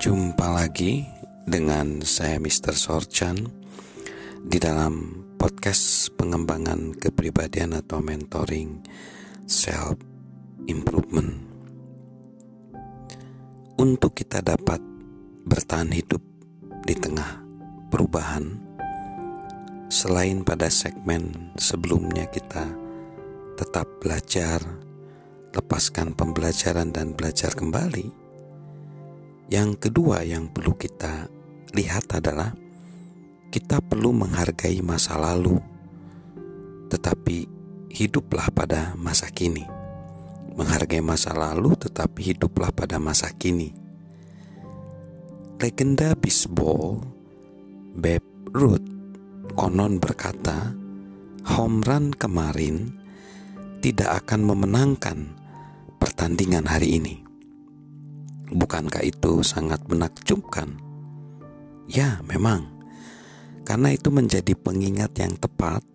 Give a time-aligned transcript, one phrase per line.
[0.00, 1.04] Jumpa lagi
[1.44, 2.72] dengan saya Mr.
[2.72, 3.36] Sorchan
[4.40, 8.80] di dalam podcast pengembangan kepribadian atau mentoring
[9.44, 10.00] self
[10.64, 11.44] improvement.
[13.76, 14.80] Untuk kita dapat
[15.44, 16.24] bertahan hidup
[16.88, 17.44] di tengah
[17.92, 18.56] perubahan,
[19.92, 22.72] selain pada segmen sebelumnya kita
[23.60, 24.64] tetap belajar,
[25.52, 28.19] lepaskan pembelajaran dan belajar kembali
[29.50, 31.26] yang kedua yang perlu kita
[31.74, 32.54] lihat adalah
[33.50, 35.58] kita perlu menghargai masa lalu,
[36.86, 37.50] tetapi
[37.90, 39.66] hiduplah pada masa kini.
[40.54, 43.74] Menghargai masa lalu, tetapi hiduplah pada masa kini.
[45.58, 47.02] Legenda bisbol
[47.98, 48.86] Babe Ruth
[49.58, 50.78] konon berkata,
[51.42, 52.94] home run kemarin
[53.82, 55.18] tidak akan memenangkan
[55.98, 57.29] pertandingan hari ini.
[58.50, 60.74] Bukankah itu sangat menakjubkan?
[61.86, 62.66] Ya, memang.
[63.62, 65.86] Karena itu menjadi pengingat yang tepat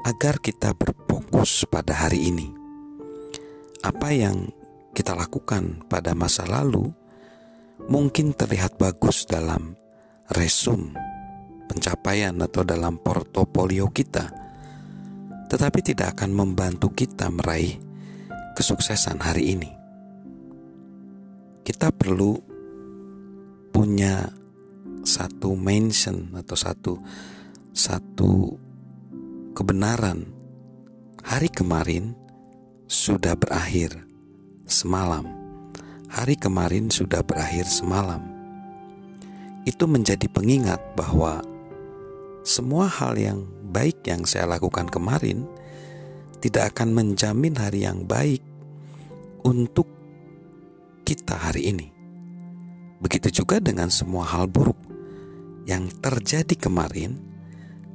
[0.00, 2.48] agar kita berfokus pada hari ini.
[3.84, 4.48] Apa yang
[4.96, 6.88] kita lakukan pada masa lalu
[7.84, 9.76] mungkin terlihat bagus dalam
[10.32, 10.96] resum
[11.68, 14.32] pencapaian atau dalam portofolio kita,
[15.52, 17.76] tetapi tidak akan membantu kita meraih
[18.56, 19.77] kesuksesan hari ini
[21.68, 22.32] kita perlu
[23.68, 24.24] punya
[25.04, 26.96] satu mention atau satu
[27.76, 28.56] satu
[29.52, 30.24] kebenaran.
[31.20, 32.16] Hari kemarin
[32.88, 33.92] sudah berakhir
[34.64, 35.28] semalam.
[36.08, 38.24] Hari kemarin sudah berakhir semalam.
[39.68, 41.44] Itu menjadi pengingat bahwa
[42.48, 43.44] semua hal yang
[43.76, 45.44] baik yang saya lakukan kemarin
[46.40, 48.40] tidak akan menjamin hari yang baik
[49.44, 49.97] untuk
[51.08, 51.88] kita hari ini.
[53.00, 54.76] Begitu juga dengan semua hal buruk
[55.64, 57.16] yang terjadi kemarin,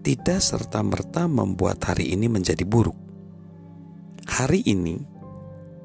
[0.02, 2.98] tidak serta-merta membuat hari ini menjadi buruk.
[4.26, 4.98] Hari ini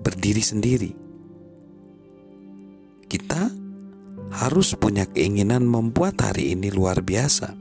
[0.01, 0.93] berdiri sendiri.
[3.05, 3.53] Kita
[4.33, 7.53] harus punya keinginan membuat hari ini luar biasa.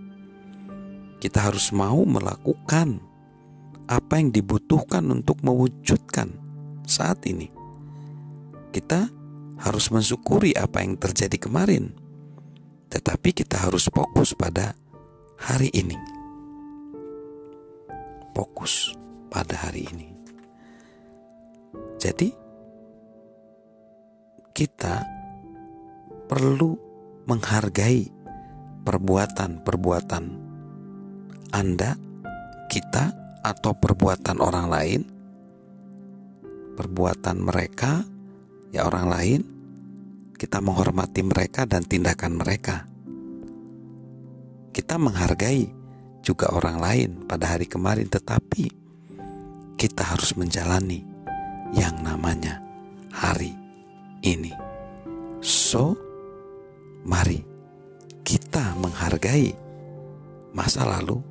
[1.20, 3.04] Kita harus mau melakukan
[3.92, 6.32] apa yang dibutuhkan untuk mewujudkan
[6.88, 7.52] saat ini.
[8.72, 9.17] Kita
[9.58, 11.94] harus mensyukuri apa yang terjadi kemarin,
[12.94, 14.78] tetapi kita harus fokus pada
[15.42, 15.98] hari ini.
[18.38, 18.94] Fokus
[19.34, 20.08] pada hari ini.
[21.98, 22.30] Jadi,
[24.54, 25.02] kita
[26.30, 26.78] perlu
[27.26, 28.10] menghargai
[28.86, 30.24] perbuatan-perbuatan
[31.52, 31.98] Anda,
[32.70, 33.06] kita,
[33.42, 35.02] atau perbuatan orang lain,
[36.78, 38.04] perbuatan mereka
[38.72, 39.42] ya orang lain,
[40.38, 42.86] kita menghormati mereka dan tindakan mereka.
[44.72, 45.66] Kita menghargai
[46.22, 48.70] juga orang lain pada hari kemarin, tetapi
[49.78, 51.02] kita harus menjalani
[51.74, 52.62] yang namanya
[53.10, 53.54] hari
[54.22, 54.54] ini.
[55.42, 55.98] So,
[57.06, 57.42] mari
[58.22, 59.56] kita menghargai
[60.52, 61.24] masa lalu,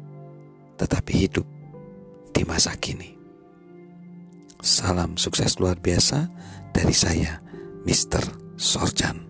[0.80, 1.46] tetapi hidup
[2.32, 3.14] di masa kini.
[4.64, 6.26] Salam sukses luar biasa
[6.76, 7.40] dari saya,
[7.88, 8.20] Mr.
[8.60, 9.25] Sorjan.